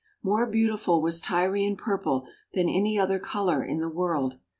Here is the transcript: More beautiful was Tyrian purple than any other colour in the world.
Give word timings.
More 0.23 0.47
beautiful 0.47 0.99
was 0.99 1.21
Tyrian 1.21 1.75
purple 1.75 2.25
than 2.55 2.67
any 2.67 2.97
other 2.97 3.19
colour 3.19 3.63
in 3.63 3.77
the 3.77 3.87
world. 3.87 4.39